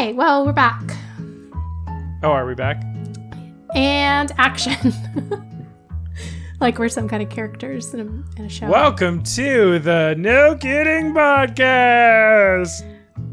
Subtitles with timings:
[0.00, 0.80] Okay, well, we're back.
[2.22, 2.82] Oh, are we back?
[3.74, 4.94] And action.
[6.60, 8.66] like we're some kind of characters in a, in a show.
[8.66, 12.82] Welcome to the No Kidding Podcast.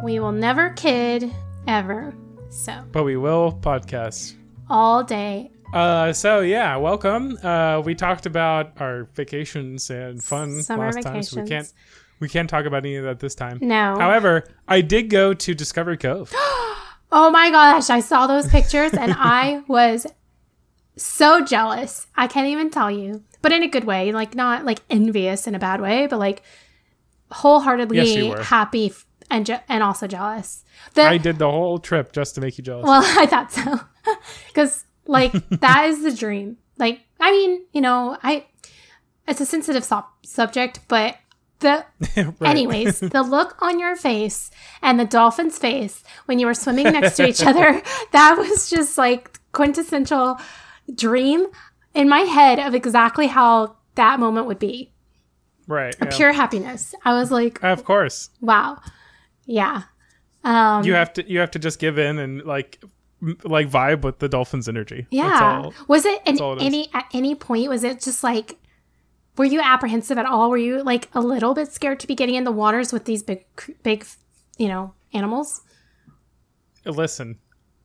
[0.03, 1.33] We will never kid
[1.69, 2.13] ever.
[2.49, 4.35] So, But we will podcast.
[4.69, 5.51] all day.
[5.73, 7.37] Uh, so yeah, welcome.
[7.41, 11.71] Uh, we talked about our vacations and fun Summer last time, so we vacations.
[11.71, 11.73] can't
[12.19, 13.59] we can't talk about any of that this time.
[13.61, 13.97] No.
[13.99, 16.33] However, I did go to Discovery Cove.
[17.09, 20.05] Oh my gosh, I saw those pictures and I was
[20.97, 22.05] so jealous.
[22.17, 23.23] I can't even tell you.
[23.41, 26.41] But in a good way, like not like envious in a bad way, but like
[27.31, 30.63] wholeheartedly Yes, happy f- and je- and also jealous.
[30.95, 32.83] The, I did the whole trip just to make you jealous.
[32.85, 33.79] well, I thought so.
[34.53, 36.57] Cuz like that is the dream.
[36.77, 38.47] Like I mean, you know, I
[39.27, 41.15] it's a sensitive sub- subject, but
[41.59, 41.85] the
[42.39, 42.49] Right.
[42.49, 47.15] Anyways, the look on your face and the dolphin's face when you were swimming next
[47.17, 50.39] to each other, that was just like quintessential
[50.93, 51.47] dream
[51.93, 54.91] in my head of exactly how that moment would be.
[55.67, 55.95] right.
[56.01, 56.09] yeah.
[56.15, 56.93] Pure happiness.
[57.03, 58.29] I was like, Of course.
[58.41, 58.79] wow.
[59.45, 59.83] Yeah.
[60.43, 62.79] Um, You have to you have to just give in and like
[63.43, 65.07] like vibe with the dolphin's energy.
[65.11, 65.61] That's yeah.
[65.63, 65.73] all.
[65.87, 66.63] Was it all it is.
[66.63, 68.57] any at any point was it just like
[69.37, 70.49] were you apprehensive at all?
[70.49, 73.23] Were you like a little bit scared to be getting in the waters with these
[73.23, 73.45] big
[73.83, 74.05] big,
[74.57, 75.61] you know, animals
[76.85, 77.37] Listen.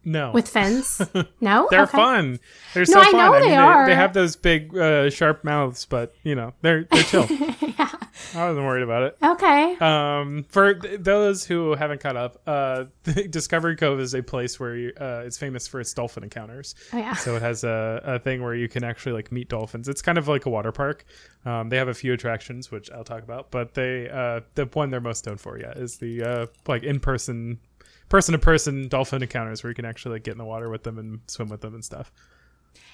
[0.04, 0.32] No.
[0.32, 1.00] with fins?
[1.40, 1.66] No?
[1.70, 1.96] They're Okay.
[1.98, 2.40] fun.
[2.74, 3.12] They're No, so I fun.
[3.16, 3.86] know I mean, they they, are.
[3.86, 7.26] they have those big uh, sharp mouths, but you know they're they're chill.
[7.30, 7.88] yeah.
[8.34, 9.16] I wasn't worried about it.
[9.22, 9.76] Okay.
[9.80, 12.84] Um, for th- those who haven't caught up, uh,
[13.30, 16.74] Discovery Cove is a place where you, uh, it's famous for its dolphin encounters.
[16.92, 17.14] Oh yeah.
[17.14, 19.88] So it has a, a thing where you can actually like meet dolphins.
[19.88, 21.04] It's kind of like a water park.
[21.44, 24.90] Um, they have a few attractions, which I'll talk about, but they uh, the one
[24.90, 27.58] they're most known for, yeah, is the uh, like in person,
[28.12, 30.82] person to person dolphin encounters where you can actually like get in the water with
[30.84, 32.12] them and swim with them and stuff.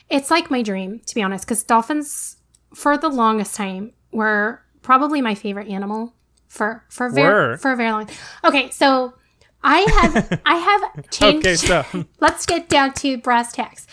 [0.09, 2.37] It's like my dream, to be honest, because dolphins,
[2.73, 6.15] for the longest time, were probably my favorite animal
[6.47, 8.09] for for a very for a very long.
[8.45, 9.15] Okay, so
[9.63, 11.47] I have I have changed.
[11.47, 11.85] Okay, so
[12.21, 13.87] Let's get down to brass tacks.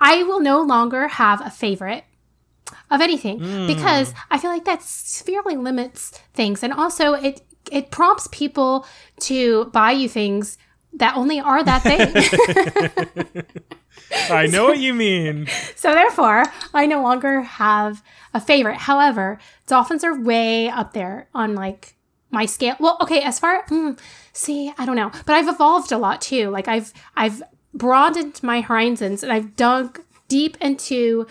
[0.00, 2.04] I will no longer have a favorite
[2.90, 3.66] of anything Hmm.
[3.66, 8.84] because I feel like that severely limits things, and also it it prompts people
[9.20, 10.58] to buy you things
[10.94, 13.44] that only are that thing.
[14.30, 15.46] I know what you mean.
[15.74, 16.44] So therefore,
[16.74, 18.02] I no longer have
[18.34, 18.78] a favorite.
[18.78, 21.96] However, dolphins are way up there on like
[22.30, 22.76] my scale.
[22.78, 23.98] Well, okay, as far mm,
[24.32, 26.50] see, I don't know, but I've evolved a lot too.
[26.50, 27.42] Like I've I've
[27.74, 31.26] broadened my horizons and I've dug deep into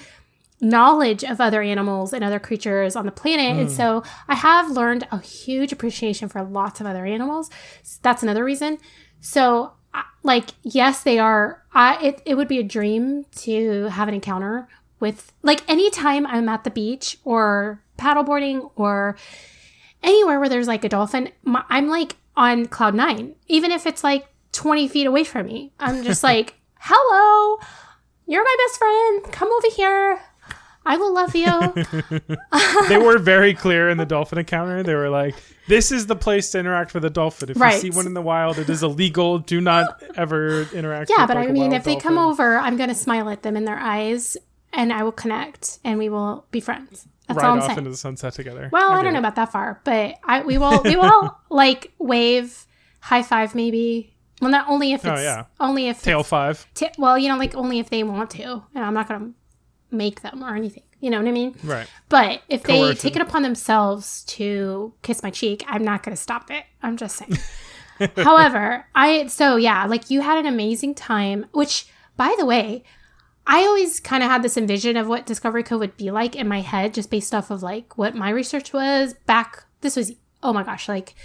[0.62, 3.60] knowledge of other animals and other creatures on the planet.
[3.60, 7.50] And so I have learned a huge appreciation for lots of other animals.
[8.04, 8.78] That's another reason.
[9.22, 9.74] So,
[10.24, 11.64] like, yes, they are.
[11.74, 14.68] I it, it would be a dream to have an encounter
[15.00, 19.16] with, like, anytime I'm at the beach or paddleboarding or
[20.04, 24.04] anywhere where there's like a dolphin, my, I'm like on cloud nine, even if it's
[24.04, 25.72] like 20 feet away from me.
[25.80, 27.60] I'm just like, hello,
[28.28, 29.32] you're my best friend.
[29.32, 30.20] Come over here.
[30.86, 31.48] I will love you.
[32.90, 34.82] They were very clear in the dolphin encounter.
[34.84, 35.36] They were like,
[35.68, 37.52] "This is the place to interact with a dolphin.
[37.52, 37.76] If Right.
[37.76, 39.38] you see one in the wild, it is illegal.
[39.40, 42.90] Do not ever interact." yeah, but like, I mean, if they come over, I'm going
[42.90, 44.36] to smile at them in their eyes
[44.74, 47.08] and I will connect and we will be friends.
[47.28, 47.78] That's ride all I'm off saying.
[47.80, 48.70] into the sunset together.
[48.72, 49.22] Well, I, get don't know it.
[49.22, 52.66] about that far, but I we will we will like wave,
[53.02, 54.14] high five maybe.
[54.42, 55.46] Well, not only if Oh, yeah.
[55.60, 56.66] only if Tail five.
[56.74, 59.32] ti- well, you know, like only if they want to, and I'm not gonna
[59.92, 60.84] make them or anything.
[61.00, 61.56] You know what I mean?
[61.64, 61.88] Right.
[62.10, 66.52] But if they take it upon themselves to kiss my cheek, I'm not gonna stop
[66.52, 66.64] it.
[66.84, 67.38] I'm just saying.
[68.16, 71.88] However, I so yeah, like you had an amazing time, which
[72.18, 72.84] by the way,
[73.48, 76.48] I always kind of had this envision of what Discovery Cove would be like in
[76.48, 79.64] my head, just based off of like what my research was back.
[79.82, 80.14] This was
[80.44, 81.16] oh my gosh, like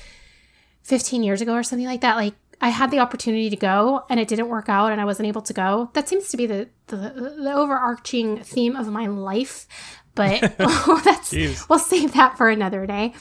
[0.82, 2.16] 15 years ago or something like that.
[2.16, 5.28] Like I had the opportunity to go and it didn't work out and I wasn't
[5.28, 5.90] able to go.
[5.92, 9.66] That seems to be the the, the overarching theme of my life.
[10.14, 11.68] But that's Jeez.
[11.68, 13.14] we'll save that for another day.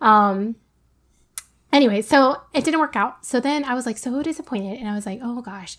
[0.00, 0.56] Um
[1.72, 3.24] anyway, so it didn't work out.
[3.26, 5.76] So then I was like so disappointed and I was like, "Oh gosh.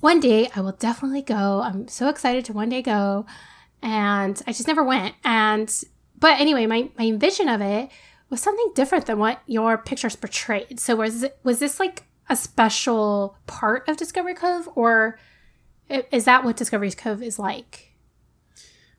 [0.00, 1.62] One day I will definitely go.
[1.62, 3.26] I'm so excited to one day go."
[3.80, 5.14] And I just never went.
[5.24, 5.72] And
[6.18, 7.90] but anyway, my my vision of it
[8.30, 10.78] was something different than what your pictures portrayed.
[10.78, 15.18] So was was this like a special part of Discovery Cove or
[15.88, 17.94] is that what Discovery Cove is like?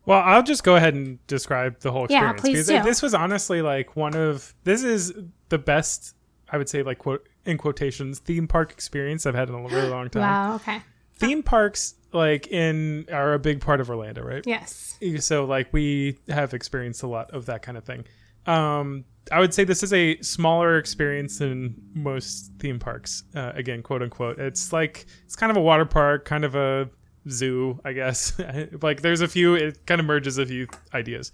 [0.06, 2.38] Well, I'll just go ahead and describe the whole experience.
[2.38, 2.90] Yeah, please because do.
[2.90, 5.14] this was honestly like one of this is
[5.50, 6.16] the best
[6.52, 9.90] I would say like quote in quotations theme park experience I've had in a really
[9.90, 10.22] long time.
[10.22, 10.56] Wow.
[10.56, 10.82] Okay.
[11.14, 14.44] Theme parks like in are a big part of Orlando, right?
[14.48, 14.98] Yes.
[15.20, 18.06] So like we have experienced a lot of that kind of thing.
[18.46, 23.24] Um, I would say this is a smaller experience than most theme parks.
[23.36, 24.40] Uh, again, quote unquote.
[24.40, 26.90] It's like it's kind of a water park, kind of a
[27.30, 28.40] zoo, I guess.
[28.82, 29.56] like there's a few.
[29.56, 31.32] It kind of merges a few ideas,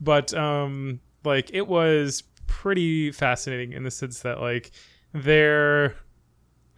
[0.00, 4.70] but um, like it was pretty fascinating in the sense that like
[5.12, 5.96] there.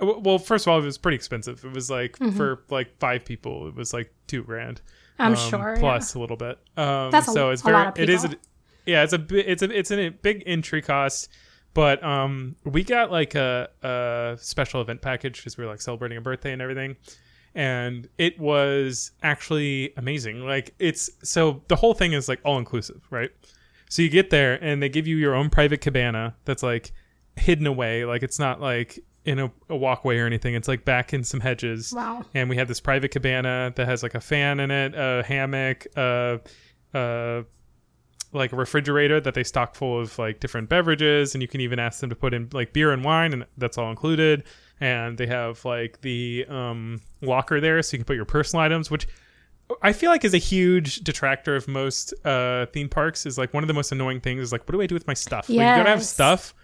[0.00, 1.64] Well, first of all, it was pretty expensive.
[1.64, 4.80] It was like for like five people, it was like two grand.
[5.18, 5.76] I'm um, sure.
[5.78, 6.58] plus a little bit.
[6.76, 8.30] Um, That's a- so it's very it is a.
[8.86, 11.28] yeah it's a it's a it's a big entry cost,
[11.74, 16.18] but um we got like a, a special event package because we were like celebrating
[16.18, 16.96] a birthday and everything,
[17.54, 20.40] and it was actually amazing.
[20.44, 23.30] Like it's so the whole thing is like all inclusive, right?
[23.88, 26.92] So you get there and they give you your own private cabana that's like
[27.36, 30.54] hidden away, like it's not like in a, a walkway or anything.
[30.54, 32.24] It's like back in some hedges Wow.
[32.34, 35.86] and we had this private cabana that has like a fan in it, a hammock,
[35.96, 36.38] uh,
[36.94, 37.42] uh,
[38.32, 41.78] like a refrigerator that they stock full of like different beverages, and you can even
[41.78, 44.44] ask them to put in like beer and wine, and that's all included.
[44.80, 48.90] And they have like the um, locker there, so you can put your personal items,
[48.90, 49.06] which
[49.82, 53.26] I feel like is a huge detractor of most uh, theme parks.
[53.26, 55.06] Is like one of the most annoying things is like, what do I do with
[55.06, 55.48] my stuff?
[55.48, 56.54] Like, you gotta have stuff,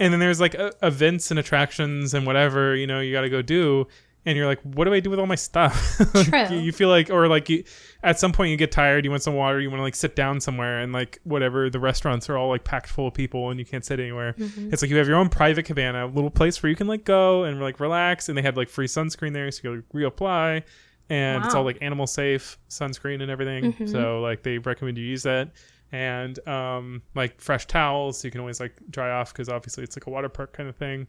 [0.00, 3.30] and then there's like uh, events and attractions and whatever you know you got to
[3.30, 3.86] go do
[4.26, 6.56] and you're like what do i do with all my stuff Like, True.
[6.58, 7.64] you, feel like or like you
[8.02, 10.16] at some point you get tired you want some water you want to like sit
[10.16, 13.58] down somewhere and like whatever the restaurants are all like packed full of people and
[13.60, 14.72] you can't sit anywhere Mm-hmm.
[14.72, 17.04] it's like you have your own private cabana a little place where you can like
[17.04, 20.12] go and like relax and they had like free sunscreen there so you can like,
[20.14, 20.62] reapply
[21.10, 23.90] and it's all like animal safe sunscreen and everything Mhm.
[23.90, 25.50] so like they recommend you use that
[25.92, 29.96] and um like fresh towels so you can always like dry off because obviously it's
[29.96, 31.06] like a water park kind of thing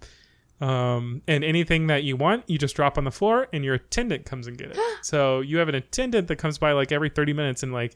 [0.62, 4.26] um and anything that you want you just drop on the floor and your attendant
[4.26, 4.78] comes and get it.
[5.02, 7.96] So you have an attendant that comes by like every 30 minutes and like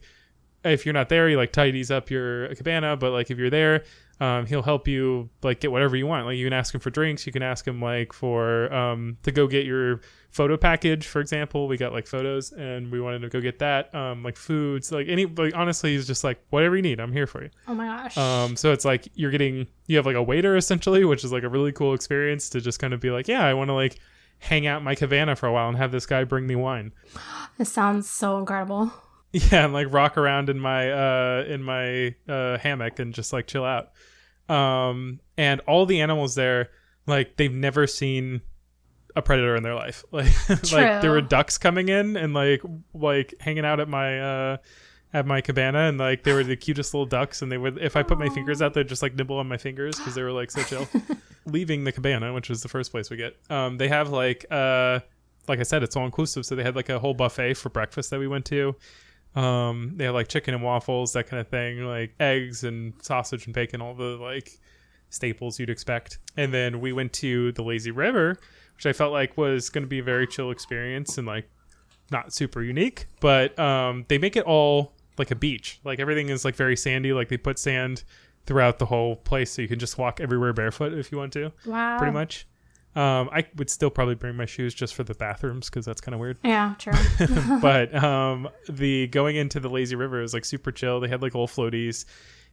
[0.64, 3.82] if you're not there he like tidies up your cabana but like if you're there
[4.20, 6.90] um, he'll help you like get whatever you want like you can ask him for
[6.90, 11.20] drinks you can ask him like for um, to go get your photo package for
[11.20, 14.92] example we got like photos and we wanted to go get that um, like foods
[14.92, 17.74] like any like honestly he's just like whatever you need i'm here for you Oh
[17.74, 18.18] my gosh.
[18.18, 21.42] um, so it's like you're getting you have like a waiter essentially, which is like
[21.42, 23.96] a really cool experience to just kind of be like, yeah, I want to like
[24.38, 26.92] hang out in my cabana for a while and have this guy bring me wine.
[27.58, 28.92] this sounds so incredible.
[29.32, 33.46] Yeah, and like rock around in my uh in my uh hammock and just like
[33.46, 33.92] chill out.
[34.48, 36.70] Um and all the animals there,
[37.06, 38.40] like they've never seen
[39.14, 40.04] a predator in their life.
[40.12, 42.62] Like like there were ducks coming in and like
[42.92, 44.56] like hanging out at my uh
[45.12, 47.96] at my cabana and like they were the cutest little ducks and they would if
[47.96, 50.32] I put my fingers out they'd just like nibble on my fingers because they were
[50.32, 50.88] like so chill.
[51.46, 53.36] Leaving the cabana, which was the first place we get.
[53.48, 55.00] Um they have like uh
[55.48, 56.44] like I said, it's all inclusive.
[56.46, 58.74] So they had like a whole buffet for breakfast that we went to.
[59.34, 63.46] Um, they have like chicken and waffles, that kind of thing, like eggs and sausage
[63.46, 64.58] and bacon, all the like
[65.10, 66.18] staples you'd expect.
[66.36, 68.36] And then we went to the lazy river,
[68.74, 71.48] which I felt like was going to be a very chill experience and like
[72.10, 75.80] not super unique, but um, they make it all like a beach.
[75.84, 77.12] Like everything is like very sandy.
[77.12, 78.02] Like they put sand
[78.46, 81.52] throughout the whole place, so you can just walk everywhere barefoot if you want to,
[81.66, 81.98] Wow.
[81.98, 82.46] pretty much.
[82.96, 86.12] Um, I would still probably bring my shoes just for the bathrooms because that's kind
[86.14, 86.38] of weird.
[86.42, 86.92] Yeah, true.
[87.62, 90.98] but um the going into the lazy river is like super chill.
[90.98, 92.04] They had like little floaties.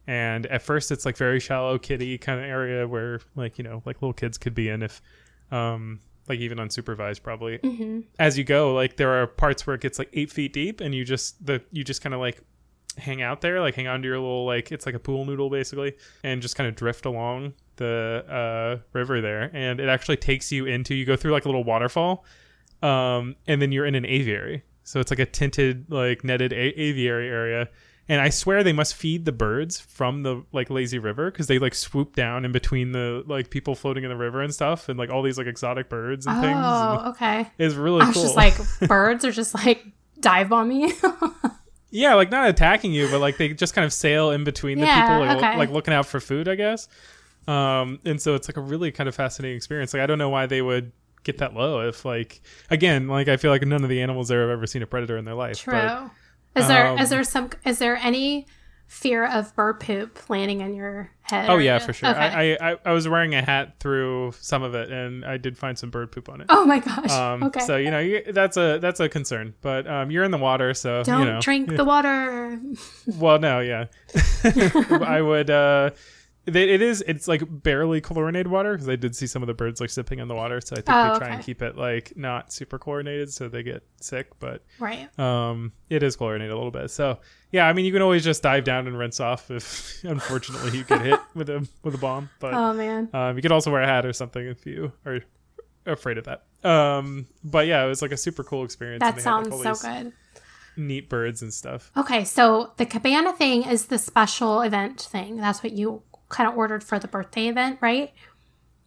[0.06, 3.82] And at first it's like very shallow kitty kind of area where like you know
[3.84, 5.02] like little kids could be in if
[5.50, 7.58] um like even unsupervised probably.
[7.58, 10.80] Hmm as you go like there are parts where it gets like eight feet deep
[10.80, 12.40] and you just the you just kind of like
[12.98, 15.48] hang out there like hang on to your little like it's like a pool noodle
[15.50, 19.50] basically and just kind of drift along the uh river there.
[19.54, 22.24] And it actually takes you into you go through like a little waterfall
[22.82, 24.62] um and then you're in an aviary.
[24.84, 27.68] So it's like a tinted like netted a- aviary area.
[28.10, 31.58] And i swear they must feed the birds from the like lazy river because they
[31.58, 34.98] like swoop down in between the like people floating in the river and stuff and
[34.98, 36.56] like all these like exotic birds and things.
[36.58, 37.50] Oh, okay.
[37.58, 38.22] it's really I was cool.
[38.22, 38.54] just like,
[38.88, 39.84] birds are just like
[40.20, 40.92] dive bomb me.
[41.90, 44.86] Yeah, like not attacking you, but like they just kind of sail in between the
[44.86, 45.56] people, like, okay.
[45.56, 46.88] like looking out for food, I guess.
[47.46, 49.94] Um, and so it's like a really kind of fascinating experience.
[49.94, 50.92] Like I don't know why they would
[51.24, 52.40] get that low if like
[52.70, 55.16] again, like I feel like none of the animals there have ever seen a predator
[55.16, 55.60] in their life.
[55.60, 55.72] True.
[55.72, 56.10] But
[56.62, 58.46] is there um, is there some is there any
[58.88, 61.48] fear of bird poop landing in your head?
[61.48, 62.08] oh yeah, for sure.
[62.08, 62.18] Okay.
[62.58, 65.78] I, I I- was wearing a hat through some of it, and I did find
[65.78, 66.46] some bird poop on it.
[66.48, 67.10] oh my gosh.
[67.10, 67.60] Um, okay.
[67.60, 70.74] So you know you, that's a that's a concern, but um, you're in the water,
[70.74, 71.40] so Don't you know.
[71.40, 72.60] drink the water.
[73.06, 73.86] Well, no, yeah.
[74.44, 75.90] I would uh
[76.56, 79.80] it is it's like barely chlorinated water because I did see some of the birds
[79.80, 82.12] like sipping in the water, so I think Oh, they try and keep it like
[82.16, 85.08] not super chlorinated so they get sick, but Right.
[85.18, 86.90] um, it is chlorinated a little bit.
[86.90, 87.18] So
[87.52, 90.84] yeah, I mean you can always just dive down and rinse off if unfortunately you
[90.84, 93.08] get hit with a with a bomb, but Oh man.
[93.12, 95.20] um, you could also wear a hat or something if you are
[95.86, 96.44] afraid of that.
[96.68, 99.00] Um, but yeah, it was like a super cool experience.
[99.00, 100.12] That they had, like, sounds so good.
[100.76, 101.90] Neat birds and stuff.
[101.96, 105.36] Okay, so the cabana thing is the special event thing.
[105.38, 108.12] That's what you kind of ordered for the birthday event, right?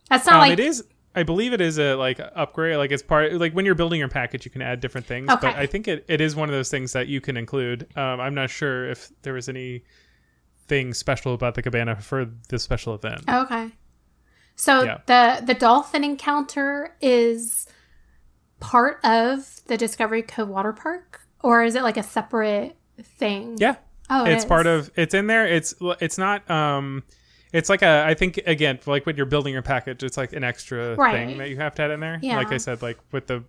[0.09, 0.83] That's not Um, like it is.
[1.13, 2.77] I believe it is a like upgrade.
[2.77, 5.27] Like it's part like when you're building your package, you can add different things.
[5.27, 7.87] But I think it, it is one of those things that you can include.
[7.97, 12.95] Um, I'm not sure if there was anything special about the cabana for this special
[12.95, 13.23] event.
[13.27, 13.71] Okay.
[14.55, 14.99] So Yeah.
[15.05, 17.67] the the dolphin encounter is
[18.59, 22.77] part of the Discovery Cove Water Park, or is it like a separate
[23.17, 23.55] thing?
[23.57, 23.75] Yeah,
[24.09, 24.91] Oh, it it's part of.
[24.95, 25.45] It's in there.
[25.47, 26.49] It's it's not.
[26.49, 27.03] Um,
[27.53, 28.03] it's like a.
[28.07, 31.13] I think again, like when you're building your package, it's like an extra Right.
[31.27, 32.19] thing that you have to add in there.
[32.21, 32.37] Yeah.
[32.37, 33.43] Like I said, like with the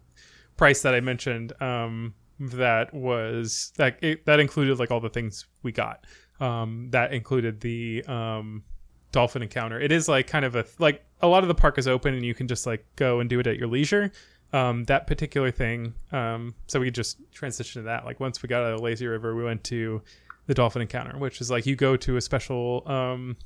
[0.57, 5.47] price that I mentioned, um, that was that it, that included like all the things
[5.63, 6.05] we got.
[6.41, 8.65] Um, that included the um
[9.13, 9.79] dolphin encounter.
[9.81, 12.25] It is like kind of a like a lot of the park is open and
[12.25, 14.11] you can just like go and do it at your leisure.
[14.55, 15.95] Um, that particular thing.
[16.11, 18.05] Um, so we just transitioned to that.
[18.05, 20.03] Like once we got out of Lazy River, we went to
[20.47, 23.37] the dolphin encounter, which is like you go to a special um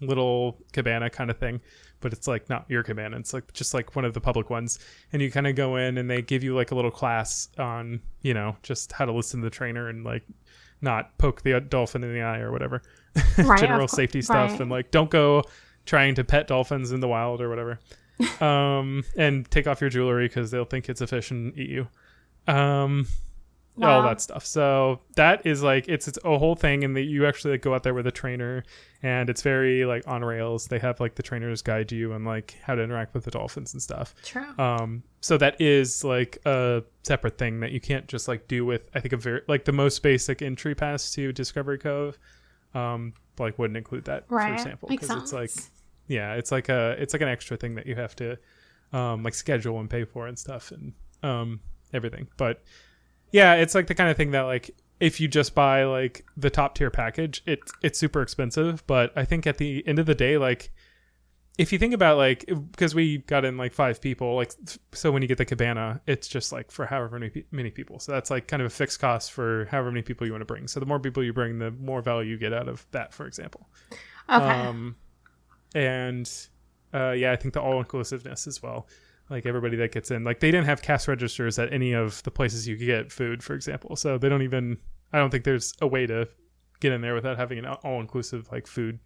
[0.00, 1.60] little cabana kind of thing,
[2.00, 3.16] but it's like not your cabana.
[3.18, 4.78] It's like just like one of the public ones,
[5.12, 8.00] and you kind of go in and they give you like a little class on
[8.22, 10.22] you know just how to listen to the trainer and like
[10.82, 12.82] not poke the dolphin in the eye or whatever
[13.38, 14.60] Right, general safety stuff right.
[14.60, 15.42] and like don't go
[15.84, 17.78] trying to pet dolphins in the wild or whatever
[18.40, 21.88] um and take off your jewelry because they'll think it's a fish and eat you
[22.46, 23.06] um
[23.88, 24.44] all that stuff.
[24.44, 27.74] So that is like it's it's a whole thing and that you actually like go
[27.74, 28.64] out there with a trainer
[29.02, 30.66] and it's very like on rails.
[30.66, 33.72] They have like the trainers guide you and like how to interact with the dolphins
[33.72, 34.14] and stuff.
[34.24, 34.44] True.
[34.58, 38.88] um so that is like a separate thing that you can't just like do with
[38.94, 42.18] i think a very like the most basic entry pass to discovery cove
[42.74, 45.50] um like wouldn't include that for example because it's like
[46.08, 48.38] yeah it's like a it's like an extra thing that you have to
[48.94, 51.60] um like schedule and pay for and stuff and um
[51.92, 52.28] everything.
[52.36, 52.62] But
[53.32, 56.50] yeah it's like the kind of thing that like if you just buy like the
[56.50, 60.14] top tier package it it's super expensive but i think at the end of the
[60.14, 60.70] day like
[61.58, 64.52] if you think about like because we got in like five people like
[64.92, 68.12] so when you get the cabana it's just like for however many, many people so
[68.12, 70.66] that's like kind of a fixed cost for however many people you want to bring
[70.66, 73.26] so the more people you bring the more value you get out of that for
[73.26, 73.68] example
[74.28, 74.44] Okay.
[74.44, 74.94] um,
[75.74, 76.30] and
[76.94, 78.86] uh, yeah, I think the all inclusiveness as well.
[79.30, 82.30] Like everybody that gets in, like they didn't have cash registers at any of the
[82.30, 83.96] places you could get food, for example.
[83.96, 84.76] So they don't even.
[85.12, 86.28] I don't think there's a way to
[86.80, 88.98] get in there without having an all inclusive like food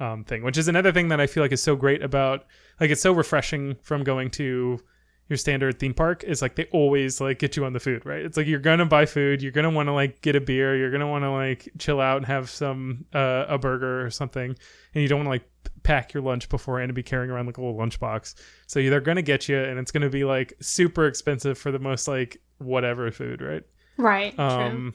[0.00, 2.46] um, thing, which is another thing that I feel like is so great about.
[2.80, 4.80] Like it's so refreshing from going to
[5.28, 8.22] your standard theme park is like they always like get you on the food, right?
[8.22, 10.90] It's like you're gonna buy food, you're gonna want to like get a beer, you're
[10.90, 14.54] gonna want to like chill out and have some uh, a burger or something,
[14.94, 15.48] and you don't want to like
[15.82, 18.34] pack your lunch beforehand and be carrying around like a little lunchbox.
[18.66, 22.08] So they're gonna get you, and it's gonna be like super expensive for the most
[22.08, 23.62] like whatever food, right?
[23.96, 24.34] right.
[24.34, 24.44] True.
[24.44, 24.94] Um,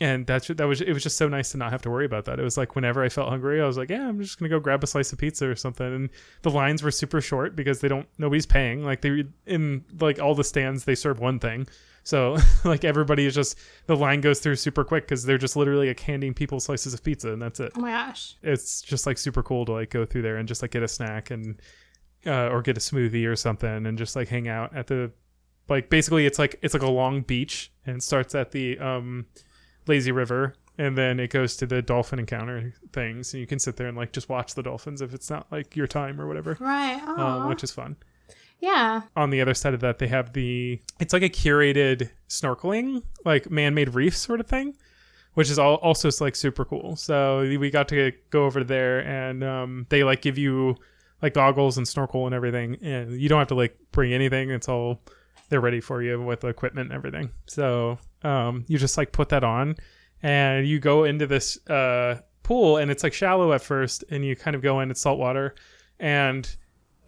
[0.00, 2.24] and that's that was it was just so nice to not have to worry about
[2.26, 2.38] that.
[2.38, 4.60] It was like whenever I felt hungry, I was like, yeah, I'm just gonna go
[4.60, 5.86] grab a slice of pizza or something.
[5.86, 6.10] And
[6.42, 8.84] the lines were super short because they don't nobody's paying.
[8.84, 11.66] Like they in like all the stands they serve one thing.
[12.08, 15.88] So like everybody is just the line goes through super quick because they're just literally
[15.88, 17.72] like handing people slices of pizza and that's it.
[17.76, 18.34] Oh my gosh.
[18.42, 20.88] It's just like super cool to like go through there and just like get a
[20.88, 21.60] snack and
[22.24, 25.12] uh, or get a smoothie or something and just like hang out at the
[25.68, 29.26] like basically it's like it's like a long beach and starts at the um
[29.86, 33.76] lazy river and then it goes to the dolphin encounter things and you can sit
[33.76, 36.56] there and like just watch the dolphins if it's not like your time or whatever
[36.58, 37.02] Right.
[37.06, 37.20] Oh.
[37.22, 37.96] um, which is fun
[38.60, 39.02] yeah.
[39.16, 43.50] on the other side of that they have the it's like a curated snorkeling like
[43.50, 44.74] man-made reef sort of thing
[45.38, 46.96] which is all also like super cool.
[46.96, 50.74] So we got to go over there and um, they like give you
[51.22, 54.50] like goggles and snorkel and everything and you don't have to like bring anything.
[54.50, 55.00] It's all
[55.48, 57.30] they're ready for you with equipment and everything.
[57.46, 59.76] So um, you just like put that on
[60.24, 64.34] and you go into this uh, pool and it's like shallow at first and you
[64.34, 65.54] kind of go in it's salt water
[66.00, 66.56] and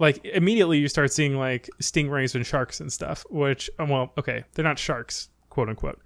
[0.01, 4.43] like immediately you start seeing like stingrays and sharks and stuff which um, well okay
[4.55, 6.01] they're not sharks quote unquote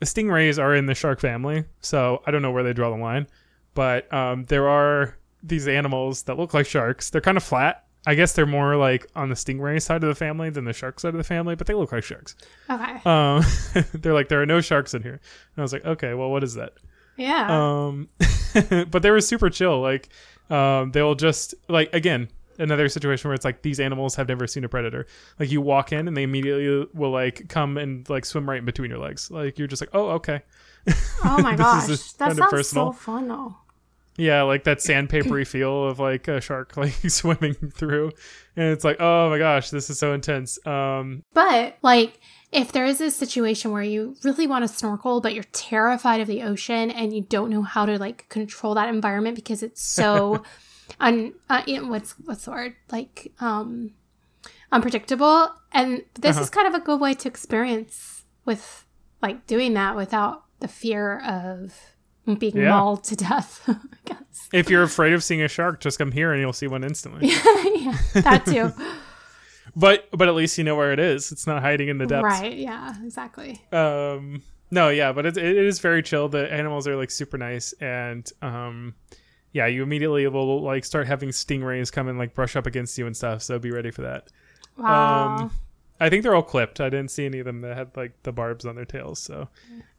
[0.00, 2.96] the stingrays are in the shark family so i don't know where they draw the
[2.96, 3.26] line
[3.74, 8.14] but um, there are these animals that look like sharks they're kind of flat i
[8.14, 11.10] guess they're more like on the stingray side of the family than the shark side
[11.14, 12.34] of the family but they look like sharks
[12.70, 13.00] Okay.
[13.04, 13.42] um,
[13.94, 16.42] they're like there are no sharks in here and i was like okay well what
[16.42, 16.72] is that
[17.16, 17.46] Yeah.
[17.50, 18.08] Um,
[18.90, 19.80] but they were super chill.
[19.80, 20.10] Like,
[20.50, 22.28] um, they'll just like again
[22.58, 25.06] another situation where it's like these animals have never seen a predator.
[25.38, 28.64] Like you walk in and they immediately will like come and like swim right in
[28.64, 29.30] between your legs.
[29.30, 30.42] Like you're just like, oh okay.
[31.24, 31.86] oh my gosh.
[31.86, 32.92] That sounds personal.
[32.92, 33.56] so fun though.
[34.18, 38.12] Yeah, like that sandpapery feel of like a shark like swimming through,
[38.56, 40.58] and it's like, oh my gosh, this is so intense.
[40.66, 42.18] Um, But like
[42.52, 46.28] if there is a situation where you really want to snorkel but you're terrified of
[46.28, 50.42] the ocean and you don't know how to like control that environment because it's so
[51.00, 53.92] un uh, you know, what's what's the word like um
[54.72, 58.84] unpredictable and this is kind of a good way to experience with
[59.22, 61.74] like doing that without the fear of
[62.38, 62.70] being Yeah.
[62.70, 66.32] mauled to death I guess if you're afraid of seeing a shark, just come here
[66.32, 67.28] and you'll see one instantly.
[67.28, 68.72] yeah that too
[69.76, 71.32] but but at least you know where it is.
[71.32, 72.24] It's not hiding in the depths.
[72.24, 76.96] right yeah exactly um no yeah but it, it is very chill the animals are
[76.96, 78.94] like super nice and um
[79.56, 83.06] yeah you immediately will like start having stingrays come and like brush up against you
[83.06, 84.28] and stuff so be ready for that.
[84.76, 85.28] Wow.
[85.38, 85.50] Um
[85.98, 86.78] i think they're all clipped.
[86.80, 89.48] I didn't see any of them that had like the barbs on their tails so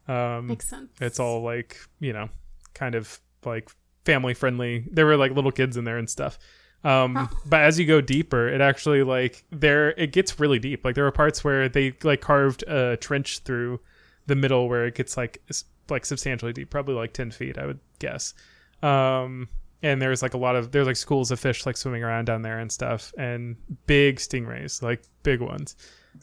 [0.06, 0.90] um makes sense.
[1.00, 2.28] it's all like you know
[2.74, 3.68] kind of like
[4.04, 6.38] family friendly there were like little kids in there and stuff.
[6.84, 7.26] Um Huh.
[7.44, 10.84] but as you go deeper it actually like there it gets really deep.
[10.84, 13.80] Like there are parts where they like carved a trench through
[14.28, 15.42] the middle where it gets like
[15.90, 18.34] like substantially deep probably like 10 feet i would guess
[18.82, 19.48] um
[19.82, 22.42] and there's like a lot of there's like schools of fish like swimming around down
[22.42, 23.56] there and stuff and
[23.86, 25.76] big stingrays like big ones.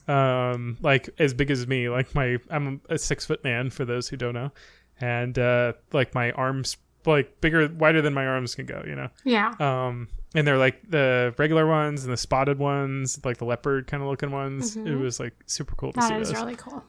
[0.07, 4.07] Um like as big as me like my i'm a six foot man for those
[4.09, 4.51] who don't know.
[4.99, 9.09] And uh like my arms like bigger wider than my arms can go you know?
[9.23, 9.53] Yeah.
[9.59, 14.03] Um and they're like the regular ones and the spotted ones like the leopard kind
[14.03, 14.75] of looking ones.
[14.75, 14.99] It Mhm.
[15.01, 16.37] was like super cool to that see is those.
[16.41, 16.83] really cool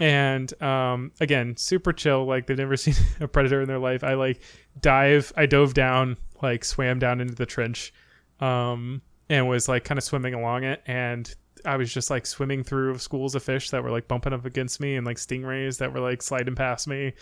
[0.00, 4.04] and um again super chill like they've never seen a predator in their life.
[4.04, 4.42] I like
[4.80, 7.92] dive i dove down like swam down into the trench
[8.40, 10.82] um and was like kind of swimming along it.
[10.86, 11.32] And
[11.64, 14.80] i was just like swimming through schools of fish that were like bumping up against
[14.80, 17.14] me and like stingrays that were like sliding past me.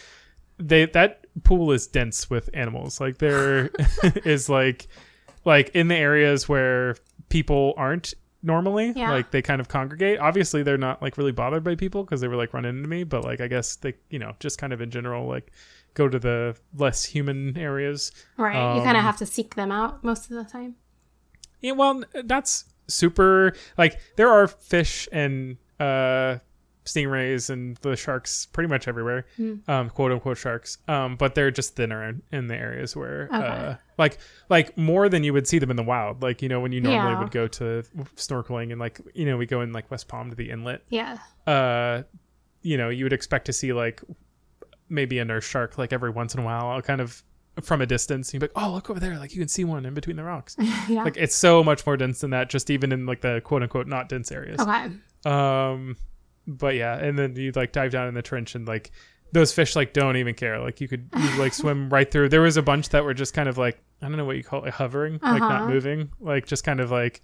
[0.59, 3.01] They that pool is dense with animals.
[3.01, 3.71] Like there
[4.25, 4.89] is like
[5.45, 6.97] like in the areas where
[7.29, 8.15] people aren't
[8.47, 9.11] normally Yeah.
[9.11, 12.29] like they kind of congregate obviously they're not like really bothered by people because they
[12.29, 14.81] were like running into me but like i guess they you know just kind of
[14.81, 15.51] in general like
[15.95, 18.55] go to the less human areas Right.
[18.77, 20.77] you kind of Um, have to seek them out most of the time.
[21.61, 26.39] yeah well that's super like there are fish and uh
[26.87, 29.55] stingrays and the sharks pretty much everywhere Hmm.
[29.69, 33.77] um quote unquote sharks um but they're just thinner in, in the areas where uh
[33.99, 34.19] like
[34.49, 36.81] like more than you would see them in the wild like you know when you
[36.81, 37.19] normally Yeah.
[37.21, 37.83] would go to
[38.17, 41.19] snorkeling and like you know we go in like west palm to the inlet Yeah.
[41.47, 42.03] uh
[42.63, 44.01] you know you would expect to see like
[44.89, 47.23] maybe a nurse shark like every once in a while kind of
[47.63, 49.87] from a distance you'd be like oh look over there like you can see one
[49.87, 50.55] in between the rocks
[50.89, 51.03] yeah.
[51.03, 53.87] like it's so much more dense than that just even in like the quote unquote
[53.89, 54.91] not dense areas okay.
[55.25, 55.97] um
[56.47, 58.91] but yeah and then you like dive down in the trench and like
[59.33, 62.41] those fish like don't even care like you could you like swim right through there
[62.43, 64.65] was a bunch that were just kind of like i don't know what you call
[64.65, 65.69] it hovering like not Uh-huh.
[65.69, 67.21] moving like just kind of like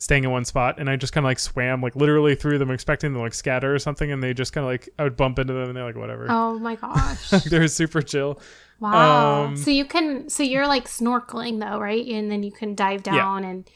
[0.00, 2.70] staying in one spot and i just kind of like swam like literally through them
[2.70, 5.38] expecting them like scatter or something and they just kind of like i would bump
[5.38, 7.30] into them and they're like whatever Oh my gosh.
[7.46, 8.38] they're super chill
[8.80, 9.46] Wow.
[9.46, 12.06] Um, so you can so you're like snorkeling though, right?
[12.06, 13.16] And then you can dive Yeah.
[13.16, 13.68] down and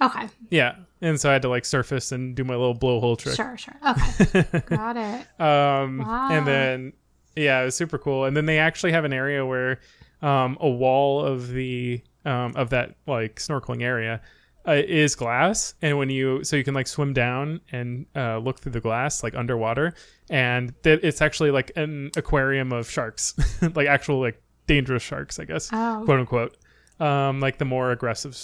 [0.00, 0.28] Okay.
[0.50, 3.56] yeah and so i had to like surface and do my little blowhole trick Sure,
[3.56, 3.74] sure.
[3.88, 4.60] Okay.
[4.66, 5.40] Got it.
[5.40, 6.28] Um, Wow.
[6.30, 6.92] and then
[7.36, 8.24] yeah, it was super cool.
[8.24, 9.80] And then they actually have an area where
[10.22, 14.22] um, a wall of the um, of that like snorkeling area
[14.66, 18.58] uh, is glass, and when you so you can like swim down and uh, look
[18.60, 19.92] through the glass like underwater,
[20.30, 23.34] and th- it's actually like an aquarium of sharks,
[23.74, 26.02] like actual like dangerous sharks, I guess, Oh.
[26.06, 26.56] quote unquote.
[26.98, 28.34] Um, like the more aggressive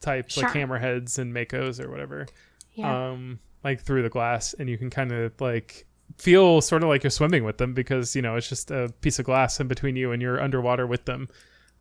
[0.00, 2.26] s- types, like hammerheads and makos or whatever.
[2.74, 3.10] Yeah.
[3.10, 5.86] um like through the glass and you can kind of like
[6.18, 9.18] feel sort of like you're swimming with them because you know it's just a piece
[9.18, 11.28] of glass in between you and you're underwater with them.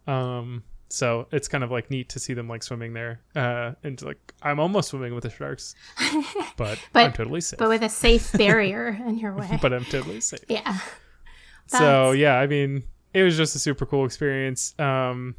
[0.08, 3.22] Um so it's kind of like neat to see them like swimming there.
[3.36, 5.76] Uh and like i'm almost swimming with the sharks
[6.58, 7.60] but, But- i'm totally safe.
[7.60, 9.60] but with a safe barrier in your way.
[9.62, 10.40] but i'm totally safe.
[10.50, 10.80] Yeah.
[11.68, 14.74] so yeah i mean it was just a super cool experience.
[14.80, 15.36] Um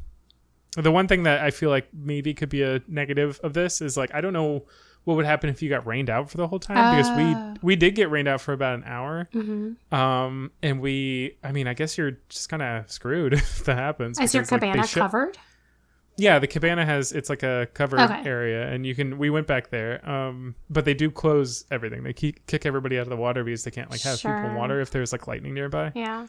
[0.77, 3.97] the one thing that i feel like maybe could be a negative of this is
[3.97, 4.63] like i don't know
[5.03, 7.53] what would happen if you got rained out for the whole time because Ah.
[7.61, 9.75] we we did get rained out for about an hour Mhm.
[9.93, 14.19] um and we i mean i guess you're just kind of screwed if that happens
[14.19, 15.37] Is your because, like, cabana covered?
[16.17, 18.23] yeah the cabana has it's like a covered Okay.
[18.29, 22.13] area and you can we went back there um but they do close everything they
[22.13, 24.79] keep, kick everybody out of the water because they can't like have people in water
[24.81, 26.27] if there's like lightning nearby Yeah.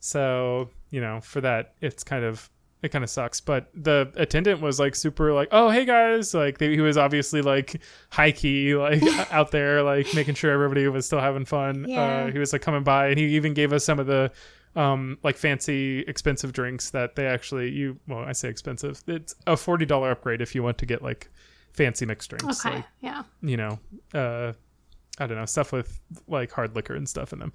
[0.00, 2.48] So you know, for that, it's kind of
[2.84, 3.40] it kind of sucks.
[3.40, 7.40] But the attendant was like super like, oh hey guys, like they, he was obviously
[7.40, 11.86] like high key like out there like making sure everybody was still having fun.
[11.88, 12.02] Yeah.
[12.02, 14.30] Uh, he was like coming by and he even gave us some of the
[14.76, 19.02] um like fancy expensive drinks that they actually you well I say expensive.
[19.06, 21.30] It's a forty dollar upgrade if you want to get like
[21.72, 22.66] fancy mixed drinks.
[22.66, 22.76] Okay.
[22.76, 23.22] Like yeah.
[23.40, 23.78] you know,
[24.12, 24.52] uh,
[25.18, 27.52] I don't know, stuff with like hard liquor and stuff in them.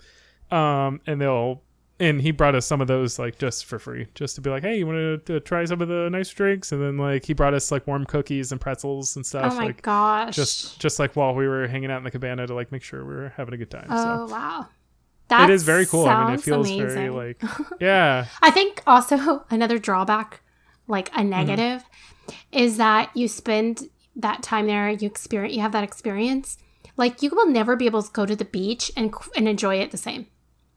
[0.52, 1.62] Um, and they'll,
[1.99, 4.63] and he brought us some of those like just for free, just to be like,
[4.63, 6.71] hey, you want to try some of the nice drinks?
[6.71, 9.53] And then like he brought us like warm cookies and pretzels and stuff.
[9.53, 10.35] Oh my like gosh.
[10.35, 13.03] just just like while we were hanging out in the cabana to like make sure
[13.05, 13.88] we were having a good time.
[13.89, 14.67] Oh so wow.
[15.27, 16.05] That it is very cool.
[16.05, 17.41] I mean, it feels very like
[17.79, 20.41] yeah, I think also another drawback,
[20.88, 21.19] like Mm-hmm.
[21.19, 21.83] a negative,
[22.51, 26.57] is that you spend that time there, you experience, you have that experience.
[26.97, 29.91] Like you will never be able to go to the beach and and enjoy it
[29.91, 30.27] the same.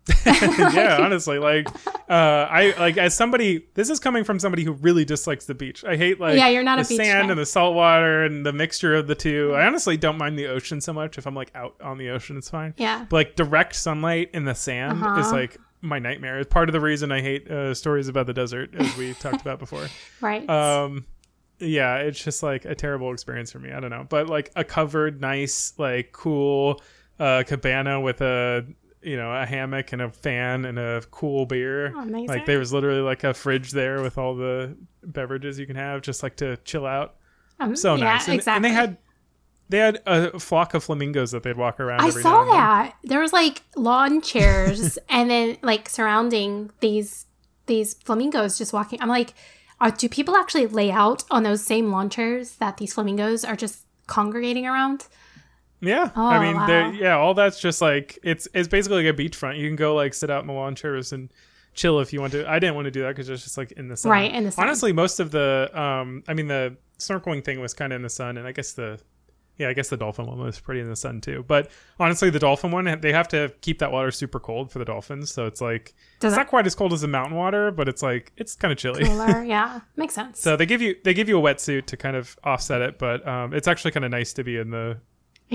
[0.27, 1.69] yeah, honestly, like
[2.11, 2.13] uh,
[2.51, 3.67] I like as somebody.
[3.75, 5.85] This is coming from somebody who really dislikes the beach.
[5.85, 7.31] I hate like Yeah, you're not a beach sand guy.
[7.31, 9.55] and the salt water and the mixture of the two.
[9.55, 11.19] I honestly don't mind the ocean so much.
[11.19, 12.75] If I'm like out on the ocean, it's fine.
[12.77, 13.07] Yeah.
[13.09, 15.31] But like direct sunlight in the sand is Uh-huh.
[15.33, 16.41] like my nightmare.
[16.41, 19.41] It's part of the reason I hate uh, stories about the desert, as we talked
[19.41, 19.87] about before.
[20.21, 20.49] Right.
[20.51, 21.07] Um,
[21.61, 23.71] yeah, it's just like a terrible experience for me.
[23.71, 26.81] I don't know, but like a covered, nice, like cool
[27.21, 28.65] uh, cabana with a
[29.03, 31.87] you know a hammock and a fan and a cool beer.
[31.87, 32.29] Amazing.
[32.29, 36.03] Like there was literally like a fridge there with all the beverages you can have,
[36.03, 37.17] just like to chill out.
[37.61, 38.57] Um, So yeah, nice, and, exactly.
[38.57, 38.99] and they had
[39.69, 42.03] they had a flock of flamingos that they'd walk around.
[42.03, 42.95] I saw that.
[43.05, 47.27] There was like lawn chairs and then like surrounding these
[47.67, 49.01] these flamingos just walking.
[49.01, 49.35] I'm like,
[49.81, 53.57] are, do people actually lay out on those same lawn chairs that these flamingos are
[53.57, 55.07] just congregating around?
[55.83, 56.93] Yeah, Oh, I mean, wow.
[56.93, 59.59] yeah, all that's just like it's it's basically like a beachfront.
[59.59, 61.31] You can go like sit out in the lawn chairs and
[61.75, 62.49] chill if you want to.
[62.49, 64.13] I didn't want to do that because it's just like in the sun.
[64.13, 64.65] Right, in the sun.
[64.65, 68.11] Honestly, most of the um, I mean, the snorkeling thing was kind of in the
[68.11, 69.01] sun, and I guess the
[69.59, 71.45] yeah, I guess the dolphin one was pretty in the sun too.
[71.47, 74.85] But honestly, the dolphin one they have to keep that water super cold for the
[74.85, 77.71] dolphins, so it's like Does it's it not quite as cold as the mountain water,
[77.71, 79.05] but it's like it's kind of chilly.
[79.05, 79.43] cooler?
[79.47, 80.41] yeah, makes sense.
[80.41, 83.27] So they give you they give you a wetsuit to kind of offset it, but
[83.27, 84.99] um, it's actually kind of nice to be in the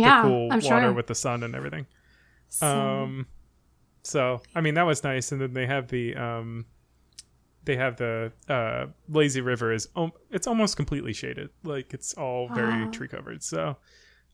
[0.02, 0.94] yeah, the cool I'm water sure.
[0.94, 1.86] with the sun and everything.
[2.50, 3.28] So- Um,
[4.04, 6.66] so I mean that was nice, and then they have the um,
[7.66, 12.48] they have the uh, lazy river is um, it's almost completely shaded, like it's all
[12.54, 12.92] very Wow.
[12.92, 13.44] tree covered.
[13.44, 13.76] So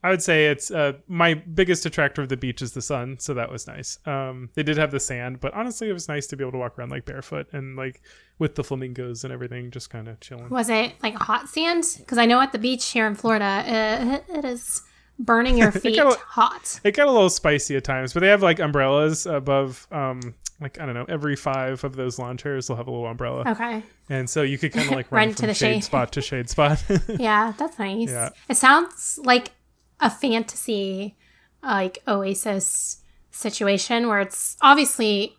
[0.04, 3.34] I would say it's uh, my biggest attractor of the beach is the sun, so
[3.34, 3.98] that was nice.
[4.06, 6.58] Um, they did have the sand, but honestly, it was nice to be able to
[6.58, 8.02] walk around like barefoot and like
[8.38, 10.50] with the flamingos and everything, just kind of chilling.
[10.50, 11.84] Was it like hot sand?
[11.98, 14.82] Because I know at the beach here in Florida, uh, it is
[15.18, 16.80] burning your feet it got hot.
[16.84, 20.80] It got a little spicy at times, but they have like umbrellas above, um, like
[20.80, 23.82] I don't know, every five of those lawn chairs will have a little umbrella, Okay.
[24.08, 25.84] and so you could kind of like run, Run to from the shade, shade.
[25.84, 26.82] spot to shade spot.
[27.08, 28.10] Yeah, that's nice.
[28.10, 28.30] Yeah.
[28.48, 29.52] It sounds like
[30.00, 31.16] a fantasy,
[31.62, 32.98] like Oasis
[33.30, 35.36] situation where it's obviously,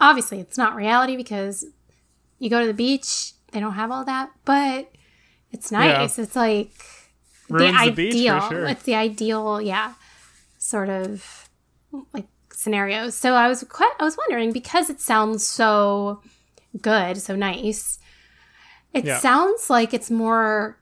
[0.00, 1.64] obviously, it's not reality because
[2.38, 4.90] you go to the beach, they don't have all that, but
[5.52, 6.18] it's nice.
[6.18, 6.72] It's like
[7.48, 8.48] Ruins the the beach ideal.
[8.48, 8.66] sure.
[8.66, 9.94] It's the ideal, yeah,
[10.58, 11.48] sort of
[12.12, 13.14] like scenarios.
[13.14, 16.20] So I was quite, I was wondering because it sounds so
[16.80, 17.98] good, so nice.
[18.92, 19.18] It Yeah.
[19.18, 20.78] sounds like it's more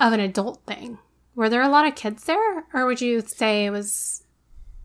[0.00, 0.98] of an adult thing.
[1.34, 4.22] Were there a lot of kids there, or would you say it was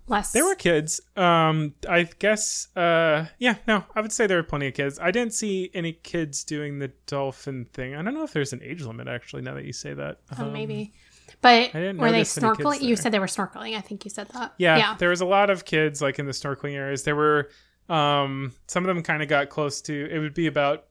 [0.08, 0.32] less?
[0.32, 1.02] There were kids.
[1.16, 2.68] Um, I guess.
[2.76, 5.00] Uh, yeah, no, I would say there were plenty of kids.
[5.00, 7.96] I didn't see any kids doing the dolphin thing.
[7.96, 9.42] I don't know if there's an age limit actually.
[9.44, 10.94] Now that you say that, Oh, Um, maybe.
[11.42, 12.82] But were they notice any kids snorkeling?
[12.82, 13.76] You said they were snorkeling.
[13.78, 14.54] I think you said that.
[14.58, 14.96] Yeah, Yeah.
[14.98, 17.04] there was a lot of kids like in the snorkeling areas.
[17.04, 17.50] There were
[17.90, 20.10] um, some of them kind of got close to.
[20.10, 20.86] It would be about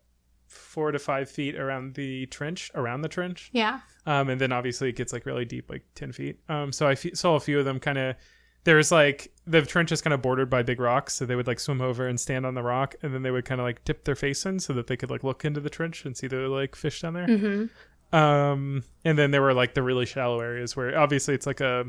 [0.48, 3.48] four to five feet around the trench, around the trench.
[3.52, 3.80] Yeah.
[4.06, 6.40] um, and then obviously it gets like really deep, like ten feet.
[6.48, 8.16] Um, so I saw a few of them kind of.
[8.64, 11.58] There's like the trench is kind of bordered by big rocks, so they would like
[11.58, 14.04] swim over and stand on the rock, and then they would kind of like dip
[14.04, 16.36] their face in so that they could like look into the trench and see the
[16.48, 17.26] like fish down there.
[17.26, 21.60] hmm Um, and then there were like the really shallow areas where obviously it's like
[21.60, 21.86] a,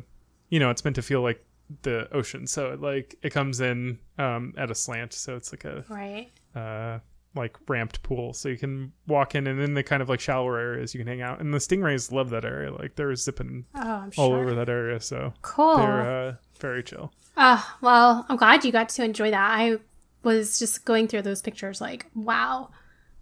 [0.49, 1.45] you know, it's meant to feel like
[1.83, 5.65] the ocean, so it like it comes in um at a slant, so it's like
[5.65, 6.31] a Right.
[6.55, 6.99] uh
[7.35, 10.57] like ramped pool so you can walk in and in the kind of like shallower
[10.59, 14.07] areas you can hang out and the stingrays love that area like they're zipping Oh,
[14.11, 14.23] sure.
[14.23, 15.77] all over that area so Cool.
[15.77, 19.51] they're uh very chill Uh, well, I'm glad you got to enjoy that.
[19.59, 19.77] I
[20.21, 22.69] was just going through those pictures, like, wow,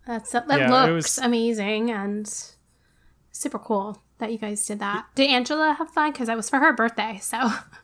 [0.05, 2.27] that's that Yeah, looks was- amazing and
[3.31, 5.05] super cool that you guys did that.
[5.15, 6.11] Did Angela have fun?
[6.11, 7.37] Because that was for her birthday, so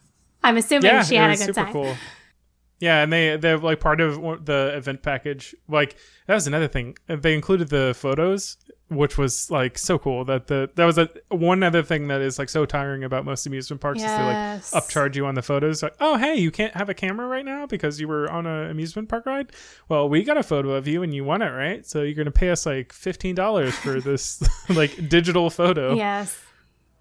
[0.43, 1.73] I'm assuming yeah she had a good super time.
[1.73, 1.95] cool
[2.79, 5.55] Yeah, and they they're like part of the event package.
[5.67, 6.97] Like that was another thing.
[7.07, 8.57] They included the photos,
[8.89, 10.25] which was like so cool.
[10.25, 13.47] That the that was a one other thing that is like so tiring about most
[13.47, 15.81] amusement parks is they like upcharge you on the photos.
[15.81, 18.69] Like, oh hey, you can't have a camera right now because you were on an
[18.69, 19.51] amusement park ride.
[19.89, 21.85] Well, we got a photo of you and you want it, right?
[21.85, 25.95] So you're gonna pay us like fifteen dollars for this like digital photo.
[25.95, 26.39] Yes.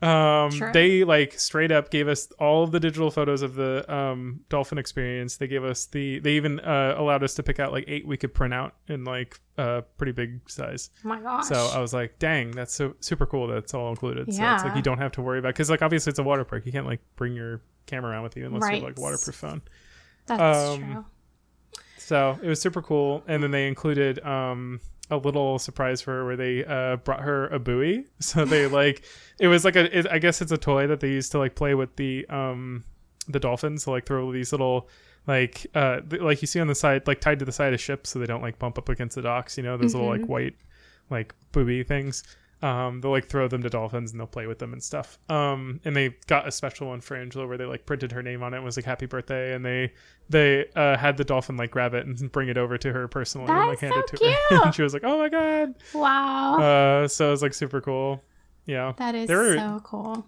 [0.02, 0.72] Um, Sure.
[0.72, 4.76] they like straight up gave us all of the digital photos of the um dolphin
[4.76, 5.38] experience.
[5.38, 6.18] They gave us the.
[6.18, 9.04] They even uh, allowed us to pick out like eight we could print out in
[9.04, 10.90] like uh pretty big size.
[11.04, 11.46] Oh my gosh.
[11.46, 13.46] So I was like, dang, that's so super cool.
[13.46, 14.32] That's all included.
[14.34, 16.44] So it's like you don't have to worry about because like obviously it's a water
[16.44, 16.66] park.
[16.66, 19.36] You can't like bring your camera around with you unless you have like a waterproof
[19.36, 19.62] phone.
[20.26, 21.04] That's um, true.
[21.98, 23.24] So it was super cool.
[23.26, 24.80] And then they included um
[25.10, 28.04] a little surprise for her where they uh brought her a buoy.
[28.20, 29.04] So they like
[29.38, 31.54] it was like a it, I guess it's a toy that they used to like
[31.54, 32.84] play with the um
[33.28, 34.88] the dolphins to like throw these little
[35.26, 37.80] like uh th- like you see on the side like tied to the side of
[37.80, 40.26] ships so they don't like bump up against the docks, you know, those little like
[40.26, 40.54] white
[41.10, 42.22] like buoy things.
[42.62, 45.18] Um, they'll like throw them to dolphins and they'll play with them and stuff.
[45.28, 48.42] Um, and they got a special one for Angela where they like printed her name
[48.42, 49.92] on it and was like happy birthday and they
[50.30, 53.48] they uh, had the dolphin like grab it and bring it over to her personally
[53.50, 54.64] and like hand so it to her.
[54.64, 56.58] and she was like, "Oh my god!" Wow.
[56.58, 58.24] Uh, so it was like super cool.
[58.64, 60.26] Yeah, that is were so cool.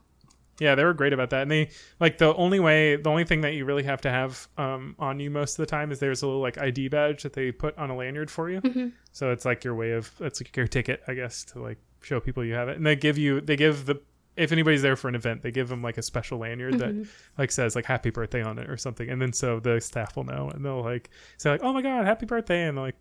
[0.60, 1.42] yeah they were great about that.
[1.42, 4.46] And they like the only way the only thing that you really have to have
[4.58, 7.32] um on you most of the time is there's a little like ID badge that
[7.32, 8.60] they put on a lanyard for you.
[8.60, 8.92] Mhm.
[9.12, 12.20] So it's like your way of it's like your ticket, I guess, to like show
[12.20, 12.76] people you have it.
[12.76, 14.00] And they give you they give the
[14.36, 17.02] if anybody's there for an event, they give them like a special lanyard Mm-hmm.
[17.02, 17.08] that
[17.38, 19.08] like says like happy birthday on it or something.
[19.10, 22.04] And then so the staff will know and they'll like say like, Oh my god,
[22.06, 22.94] happy birthday and like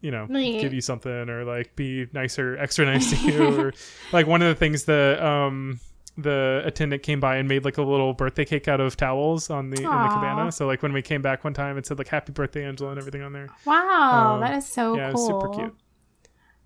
[0.00, 3.72] you know, give you something or like be nicer, extra nice to you or
[4.12, 5.80] like one of the things the um
[6.16, 9.70] the attendant came by and made like a little birthday cake out of towels on
[9.70, 10.52] the in the cabana.
[10.52, 12.98] So like when we came back one time, it said like "Happy Birthday, Angela" and
[12.98, 13.48] everything on there.
[13.64, 15.26] Wow, Um, that is so yeah, cool.
[15.26, 15.74] super cute.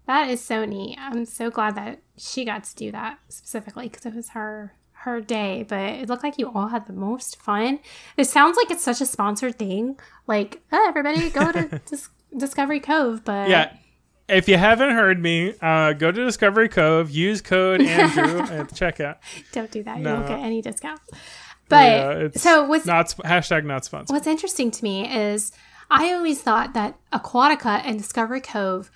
[0.07, 0.97] That is so neat.
[0.99, 5.21] I'm so glad that she got to do that specifically because it was her her
[5.21, 5.65] day.
[5.69, 7.81] But it looked like you all had the most fun.
[8.17, 9.99] It sounds like it's such a sponsored thing.
[10.27, 13.25] Like, oh, everybody go to Dis- Discovery Cove.
[13.25, 13.73] But Yeah.
[14.29, 19.17] If you haven't heard me, uh, go to Discovery Cove, use code Andrew at checkout.
[19.53, 19.99] don't do that.
[19.99, 21.01] You won't get any discount.
[21.69, 24.15] But Yeah, it's so what's Not sp- hashtag not sponsored.
[24.15, 25.53] What's interesting to me is
[25.91, 28.91] I always thought that Aquatica and Discovery Cove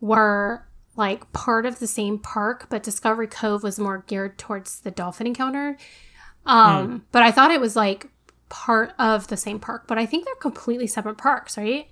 [0.00, 0.64] were
[0.96, 5.26] like part of the same park, but Discovery Cove was more geared towards the dolphin
[5.26, 5.76] encounter.
[6.44, 8.08] Um, But I thought it was like
[8.48, 11.88] part of the same park, but I think they're completely separate parks, right?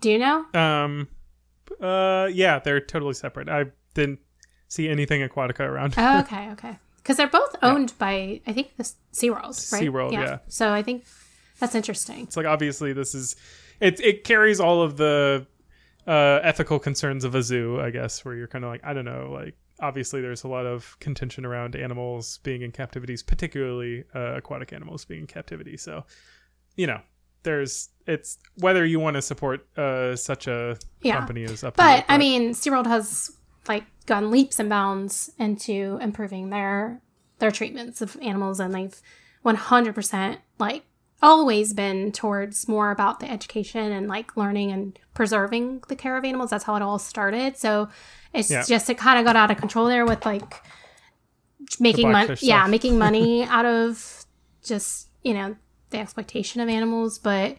[0.00, 0.44] Do you know?
[0.52, 1.08] Um,
[1.80, 3.48] uh, yeah, they're totally separate.
[3.48, 4.18] I didn't
[4.68, 5.94] see anything Aquatica around.
[5.96, 6.78] Oh, okay, okay.
[6.98, 8.82] Because they're both owned by, I think, the
[9.12, 9.82] SeaWorld, right?
[9.82, 10.38] SeaWorld, yeah.
[10.48, 11.04] So I think
[11.60, 12.24] that's interesting.
[12.24, 13.36] It's like obviously this is
[13.80, 14.00] it.
[14.00, 15.46] It carries all of the
[16.06, 19.04] uh, ethical concerns of a zoo, I guess, where you're kind of like I don't
[19.04, 24.36] know, like obviously there's a lot of contention around animals being in captivities, particularly uh,
[24.36, 25.76] aquatic animals being in captivity.
[25.76, 26.04] So
[26.76, 27.00] you know,
[27.42, 31.18] there's it's whether you want to support uh, such a Yeah.
[31.18, 31.76] company is up.
[31.76, 33.36] But I mean, SeaWorld has
[33.68, 37.00] like gone leaps and bounds into improving their
[37.38, 38.98] their treatments of animals, and they've
[39.44, 40.84] 100% like
[41.22, 46.24] always been towards more about the education and like learning and preserving the care of
[46.24, 46.50] animals.
[46.50, 47.56] That's how it all started.
[47.56, 47.88] So
[48.34, 48.62] it's Yeah.
[48.66, 50.62] just it kind of got out of control there with like
[51.80, 52.36] making money.
[52.40, 54.24] Yeah, making money out of
[54.64, 55.56] just you know
[55.90, 57.56] the exploitation of animals, but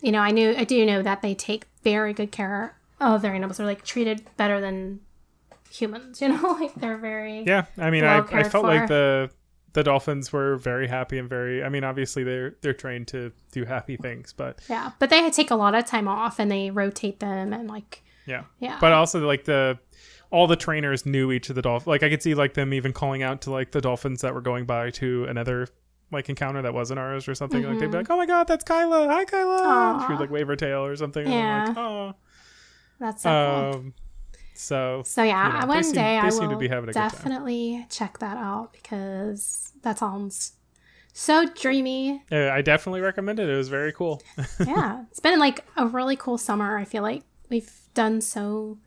[0.00, 3.34] you know, I knew I do know that they take very good care of their
[3.34, 3.58] animals.
[3.58, 5.00] They're like treated better than
[5.70, 6.20] humans.
[6.22, 8.74] You know, like they're very yeah, I mean, I, I felt for.
[8.74, 9.30] like the
[9.72, 11.62] the dolphins were very happy and very.
[11.62, 14.92] I mean, obviously they're they're trained to do happy things, but yeah.
[14.98, 18.44] But they take a lot of time off and they rotate them and like yeah.
[18.58, 18.78] yeah.
[18.80, 19.78] but also like the
[20.30, 22.92] all the trainers knew each of the dolphins like i could see like them even
[22.92, 25.66] calling out to like the dolphins that were going by to another
[26.12, 27.96] like encounter that wasn't ours or something like they'd be mm-hmm.
[27.96, 30.06] like oh my god that's kyla hi kyla Aw.
[30.06, 32.14] she would like wave her tail or something and I'm like oh
[33.00, 33.80] That's so cool.
[33.80, 33.94] Um,
[34.60, 38.18] so So yeah, you know, one seem- day I will be having a definitely check
[38.18, 40.52] that out because that sounds
[41.12, 42.22] so dreamy.
[42.30, 44.22] yeah, i definitely recommend it it was very cool
[44.66, 46.76] yeah, it's been like a really cool summer.
[46.78, 48.78] I feel like we've done so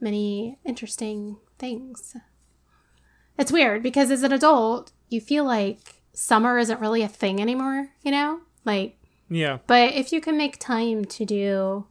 [0.00, 2.14] many interesting things.
[3.38, 7.88] It's weird because as an adult, you feel like summer isn't really a thing anymore,
[8.02, 8.40] you know?
[8.64, 8.96] Like,
[9.32, 11.86] yeah but if you can make time to do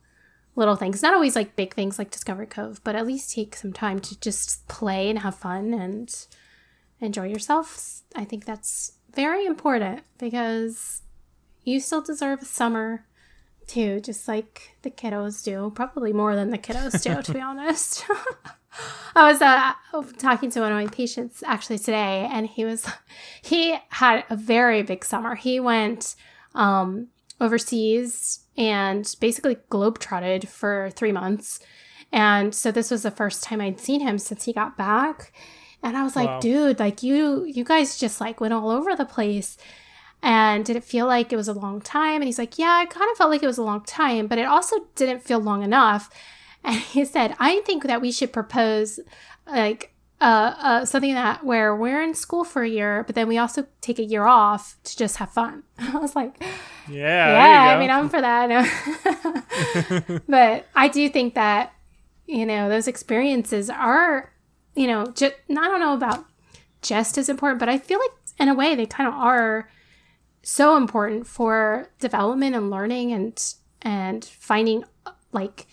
[0.59, 3.73] little things, not always like big things like Discovery Cove, but at least take some
[3.73, 6.27] time to just play and have fun and
[7.01, 11.01] enjoy yourself, I think that's very important because
[11.63, 13.05] you still deserve a summer
[13.67, 15.71] too, just like the kiddos do.
[15.73, 18.05] Probably more than the kiddos do, to be honest.
[19.15, 19.73] I was uh,
[20.17, 22.87] talking to one of my patients actually today, and he was
[23.41, 25.35] he had a very big summer.
[25.35, 26.15] He went
[26.53, 27.07] um,
[27.41, 31.59] overseas and basically globetrotted for three months.
[32.11, 35.31] And so this was the first time I'd seen him since he got back.
[35.81, 36.39] And I was like, Wow.
[36.41, 39.57] dude, like you you guys just like went all over the place.
[40.21, 42.15] And did it feel like it was a long time?
[42.15, 44.37] And he's like, Yeah, I kind of felt like it was a long time, but
[44.37, 46.09] it also didn't feel long enough.
[46.61, 48.99] And he said, I think that we should propose
[49.47, 53.37] like uh, uh, something that where we're in school for a year, but then we
[53.37, 55.63] also take a year off to just have fun.
[55.79, 56.41] I was like,
[56.89, 57.67] Yeah.
[57.69, 57.89] yeah, I mean.
[57.89, 58.51] I'm for that.
[60.27, 61.73] but I do think that,
[62.25, 64.33] you know, those experiences are,
[64.75, 66.25] you know, just, I don't know about
[66.81, 69.69] just as important, but I feel like in a way they kind of are
[70.41, 74.83] so important for development and learning and, and finding
[75.31, 75.67] like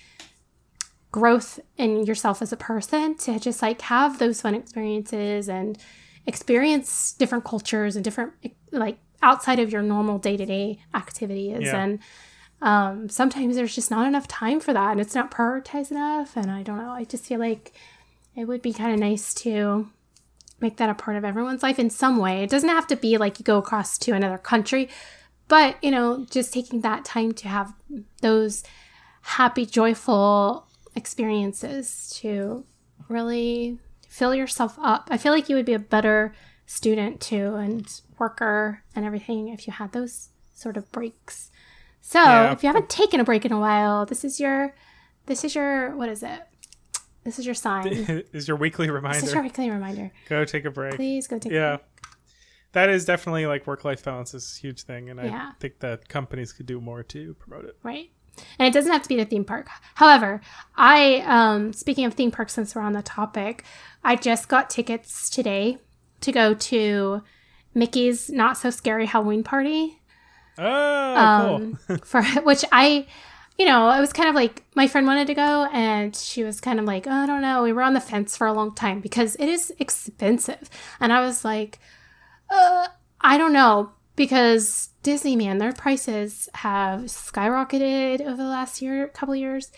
[1.16, 5.78] growth in yourself as a person to just like have those fun experiences and
[6.26, 8.34] experience different cultures and different
[8.70, 11.62] like outside of your normal day-to-day activities.
[11.62, 11.82] Yeah.
[11.82, 11.98] and
[12.60, 16.36] um, sometimes there's just not enough time for that and it's not prioritized enough.
[16.36, 17.72] And i don't know i just feel like
[18.34, 19.88] it would be kind of nice to
[20.60, 22.42] make that a part of everyone's life in some way.
[22.42, 24.90] It doesn't have to be like you go across to another country
[25.48, 27.72] but you know just taking that time to have
[28.20, 28.62] those
[29.22, 30.65] happy joyful
[30.96, 32.64] experiences to
[33.08, 33.78] really
[34.08, 36.34] fill yourself up i feel like you would be a better
[36.66, 41.50] student too and worker and everything if you had those sort of breaks
[42.00, 42.52] so Yeah.
[42.52, 44.74] if you haven't taken a break in a while this is your
[45.26, 46.40] this is your what is it
[47.24, 47.86] this is your sign
[48.32, 49.20] is your weekly reminder.
[49.20, 50.94] this is your weekly reminder Go take a break.
[50.96, 51.60] please go take a break.
[51.60, 51.76] Yeah.
[52.72, 55.08] That is definitely like work life balance is a huge thing.
[55.08, 55.50] And Yeah.
[55.52, 57.76] I think that companies could do more to promote it.
[57.82, 58.10] right?
[58.58, 59.68] And it doesn't have to be the theme park.
[59.94, 60.40] However,
[60.76, 63.64] I um speaking of theme parks since we're on the topic,
[64.04, 65.78] I just got tickets today
[66.20, 67.22] to go to
[67.74, 70.00] Mickey's Not So Scary Halloween Party.
[70.58, 71.96] Oh, Um cool.
[72.04, 73.06] for which I
[73.58, 76.60] you know, it was kind of like my friend wanted to go and she was
[76.60, 77.62] kind of like, oh, I don't know.
[77.62, 80.68] We were on the fence for a long time because it is expensive.
[81.00, 81.78] And I was like,
[82.50, 82.88] uh,
[83.20, 89.34] I don't know because Disney, man, their prices have skyrocketed over the last year, couple
[89.34, 89.70] of years.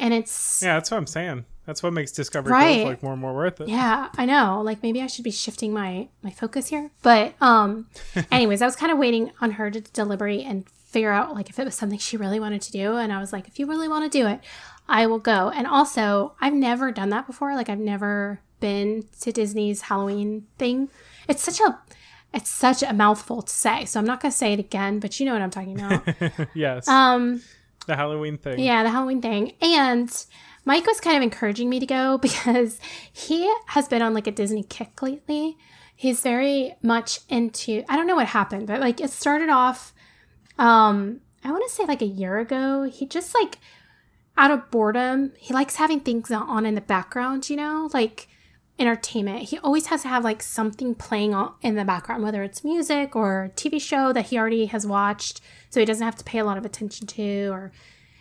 [0.00, 0.68] And it's, yeah.
[0.68, 1.44] Yeah, that's what I'm saying.
[1.66, 2.78] That's what makes Discovery Right.
[2.78, 3.68] Cove like more and more worth it.
[3.68, 4.62] Yeah, I know.
[4.62, 6.90] Like maybe I should be shifting my, my focus here.
[7.02, 7.88] But, um,
[8.32, 11.58] anyways, I was kind of waiting on her to deliberate and figure out like if
[11.58, 12.96] it was something she really wanted to do.
[12.96, 14.40] And I was like, if you really want to do it,
[14.88, 15.50] I will go.
[15.50, 17.54] And also, I've never done that before.
[17.54, 20.88] Like I've never been to Disney's Halloween thing.
[21.28, 21.78] It's such a
[22.34, 23.84] it's such a mouthful to say.
[23.84, 26.48] So I'm not going to say it again, but you know what I'm talking about.
[26.54, 26.86] yes.
[26.88, 27.42] um
[27.86, 28.58] the Halloween thing.
[28.58, 29.54] yeah, the Halloween thing.
[29.62, 30.10] And
[30.64, 32.78] Mike was kind of encouraging me to go because
[33.12, 35.56] he has been on like a Disney kick lately.
[35.96, 39.94] He's very much into I don't know what happened, but like it started off
[40.58, 42.82] um I want to say like a year ago.
[42.82, 43.58] He just like
[44.36, 47.90] out of boredom, he likes having things on in the background, you know?
[47.92, 48.28] Like
[48.78, 49.44] entertainment.
[49.44, 53.44] He always has to have like something playing in the background, whether it's music or
[53.44, 56.44] a TV show that he already has watched, so he doesn't have to pay a
[56.44, 57.72] lot of attention to, or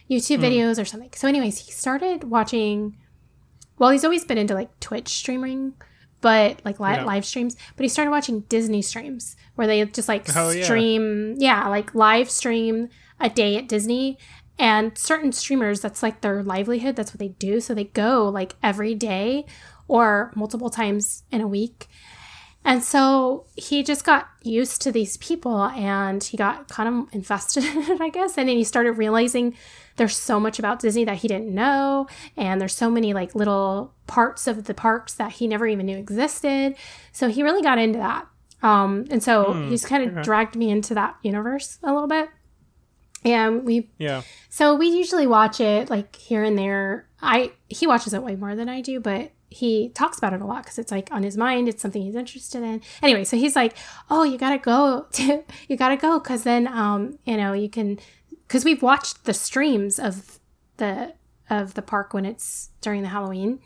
[0.10, 0.46] YouTube hmm.
[0.46, 1.12] videos or something.
[1.16, 2.98] So, anyways, he started watching.
[3.78, 5.74] Well, he's always been into like Twitch streaming,
[6.22, 7.04] but like li- Yeah.
[7.04, 7.56] live streams.
[7.76, 10.64] But he started watching Disney streams where they just like Oh, yeah.
[10.64, 12.90] stream, yeah, like live stream
[13.20, 14.18] a day at Disney.
[14.60, 16.96] And certain streamers, that's like their livelihood.
[16.96, 17.60] That's what they do.
[17.60, 19.46] So they go like every day
[19.88, 21.88] or multiple times in a week.
[22.66, 27.64] And so he just got used to these people and he got kind of invested
[27.64, 28.38] in it, I guess.
[28.38, 29.56] And then he started realizing
[29.96, 32.08] there's so much about Disney that he didn't know.
[32.36, 35.98] And there's so many like little parts of the parks that he never even knew
[35.98, 36.76] existed.
[37.14, 38.28] So he really got into that.
[38.62, 40.24] Um, and so he's kind of okay.
[40.24, 42.28] dragged me into that universe a little bit.
[43.24, 44.24] And we Yeah.
[44.50, 47.08] so we usually watch it like here and there.
[47.22, 50.46] I he watches it way more than I do, but he talks about it a
[50.46, 51.68] lot because it's like on his mind.
[51.70, 52.82] It's something he's interested in.
[53.02, 53.76] Anyway, so he's like,
[54.10, 57.98] "Oh, you gotta go to you gotta go because then um you know you can
[58.48, 60.40] because we've watched the streams of
[60.78, 61.14] the
[61.50, 63.60] of the park when it's during the Halloween,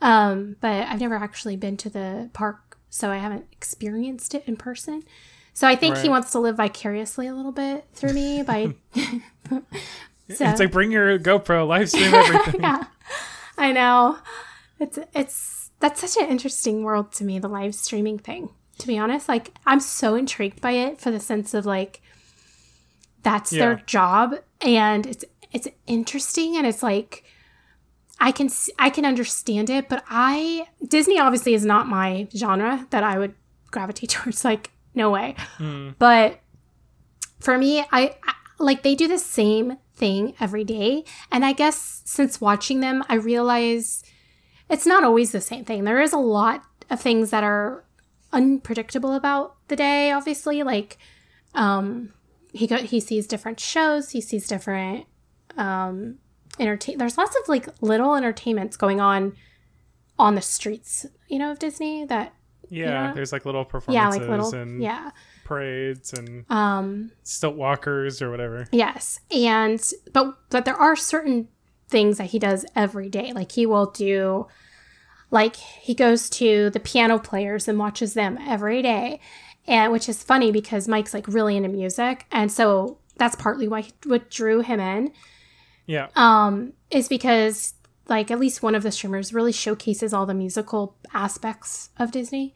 [0.00, 4.56] um but I've never actually been to the park, so I haven't experienced it in
[4.56, 5.02] person."
[5.52, 9.60] So I think he wants to live vicariously a little bit through me by So-
[10.46, 12.60] It's like bring your GoPro, live stream everything.
[12.62, 12.84] yeah,
[13.58, 14.18] I know.
[14.80, 18.50] It's it's that's such an interesting world to me, the live streaming thing.
[18.78, 22.00] To be honest, like I'm so intrigued by it for the sense of like
[23.22, 23.66] that's Yeah.
[23.66, 27.24] their job and it's it's interesting and it's like
[28.18, 33.02] I can I can understand it, but I Disney obviously is not my genre that
[33.04, 33.34] I would
[33.70, 34.44] gravitate towards.
[34.44, 35.36] Like no way.
[35.58, 35.94] Mm.
[35.98, 36.40] But
[37.40, 42.02] for me, I, I like they do the same thing every day, and I guess
[42.04, 44.02] since watching them, I realize
[44.70, 45.84] it's not always the same thing.
[45.84, 47.84] There is a lot of things that are
[48.32, 50.10] unpredictable about the day.
[50.12, 50.96] Obviously, like
[51.54, 52.12] um,
[52.52, 55.06] he go, he sees different shows, he sees different
[55.56, 56.18] um,
[56.58, 56.98] entertain.
[56.98, 59.34] There's lots of like little entertainments going on
[60.18, 62.32] on the streets, you know, of Disney that
[62.68, 63.12] Yeah, Yeah.
[63.14, 65.10] there's like little performances yeah, like little and yeah.
[65.44, 68.66] parades and Um, stilt walkers or whatever.
[68.70, 71.48] Yes, and but but there are certain
[71.88, 73.32] things that he does every day.
[73.32, 74.46] Like he will do,
[75.30, 79.20] like he goes to the piano players and watches them every day,
[79.66, 83.84] and which is funny because Mike's like really into music, and so that's partly why
[84.04, 85.12] what drew him in.
[85.86, 86.08] Yeah.
[86.16, 87.74] Um, is because
[88.08, 92.54] like at least one of the streamers really showcases all the musical aspects of Disney,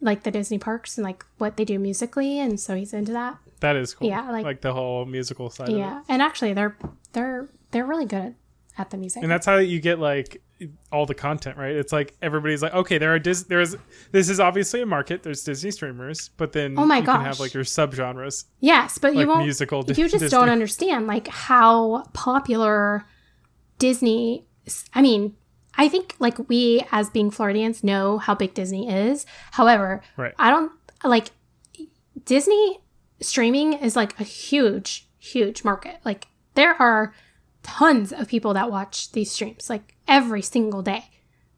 [0.00, 3.38] like the Disney parks and like what they do musically, and so he's into that.
[3.60, 4.08] That is cool.
[4.08, 5.78] Yeah, like- like the whole musical side of it.
[5.78, 6.76] Yeah, and actually, they're
[7.14, 8.34] they're they're really good
[8.78, 9.22] at, at the music.
[9.22, 10.42] And that's how you get like
[10.90, 11.74] all the content, right?
[11.76, 13.76] It's like everybody's like, okay, there are Dis- there's
[14.12, 15.22] this is obviously a market.
[15.22, 19.14] There's Disney streamers, but then Oh my you can have like your subgenres, yes, but
[19.14, 19.44] like you won't.
[19.44, 19.82] musical.
[19.82, 20.28] Di- you just Disney.
[20.30, 23.04] don't understand like how popular
[23.78, 24.46] Disney.
[24.94, 25.36] I mean,
[25.76, 29.26] I think like we as being Floridians know how big Disney is.
[29.52, 30.34] However, Right.
[30.38, 30.72] I don't
[31.04, 31.28] like
[32.24, 32.80] Disney
[33.20, 35.96] streaming is like a huge, huge market.
[36.04, 37.14] Like there are
[37.62, 41.04] tons of people that watch these streams like every single day.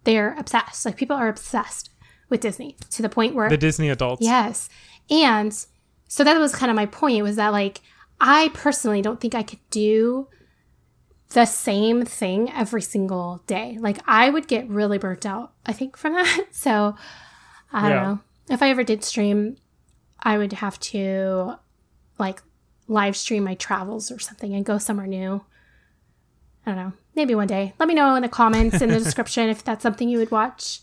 [0.04, 0.84] They're obsessed.
[0.84, 1.90] Like people are obsessed
[2.28, 4.22] with Disney to the point where The Disney adults.
[4.22, 4.68] Yes.
[5.10, 5.52] And
[6.06, 7.80] so that was kind of my point was that like
[8.20, 10.28] I personally don't think I could do
[11.30, 13.76] the same thing every single day.
[13.80, 16.46] Like I would get really burnt out, I think, from that.
[16.50, 16.94] So
[17.72, 18.20] I don't know.
[18.50, 19.56] If I ever did stream,
[20.22, 21.58] I would have to
[22.18, 22.42] like
[22.88, 25.44] live stream my travels or something and go somewhere new.
[26.68, 26.92] I don't know.
[27.14, 27.72] Maybe one day.
[27.78, 30.80] Let me know in the comments in the description if that's something you would watch.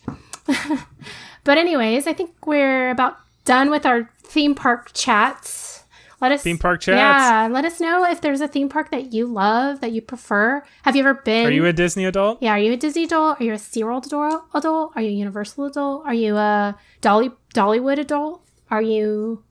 [1.44, 5.84] but anyways, I think we're about done with our theme park chats.
[6.22, 6.98] Let us Theme park chats.
[6.98, 10.64] Yeah, let us know if there's a theme park that you love that you prefer.
[10.82, 11.46] Have you ever been?
[11.46, 12.42] Are you a Disney adult?
[12.42, 13.40] yeah, are you a Disney adult?
[13.40, 14.46] Are you a SeaWorld adult?
[14.56, 14.94] adult?
[14.96, 16.06] Are you a Universal adult?
[16.08, 18.42] Are you a Dolly Dollywood adult?
[18.72, 19.44] Are you?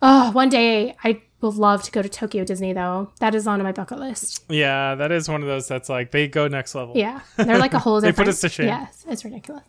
[0.00, 3.10] Oh, one day I love to go to Tokyo Disney though.
[3.20, 4.44] That is on my bucket list.
[4.48, 6.96] Yeah, that is one of those that's like they go next level.
[6.96, 8.66] Yeah, they're like a whole They put us to shame.
[8.66, 9.64] Yes, it's ridiculous.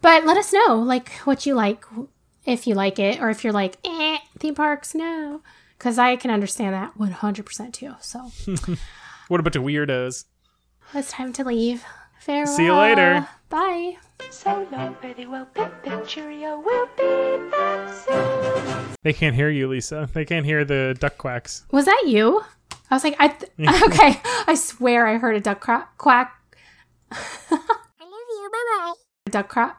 [0.00, 1.84] But let us know like what you like,
[2.44, 5.42] if you like it, or if you're like eh, theme parks, no,
[5.78, 7.94] because I can understand that 100 percent too.
[8.00, 8.30] So
[9.28, 10.24] What about the weirdos?
[10.94, 11.84] it's time to leave.
[12.20, 12.46] Farewell.
[12.46, 13.26] See you later.
[13.48, 13.96] Bye.
[14.30, 18.96] So long, pretty well, pip, pip, cheerio, we'll be back soon.
[19.02, 20.08] They can't hear you, Lisa.
[20.12, 21.64] They can't hear the duck quacks.
[21.70, 22.42] Was that you?
[22.90, 23.52] I was like, I th-
[23.84, 24.20] okay.
[24.46, 26.32] I swear I heard a duck cra- quack.
[27.10, 27.18] I
[27.50, 27.60] love
[28.00, 28.92] you, bye bye.
[29.30, 29.76] Duck crack.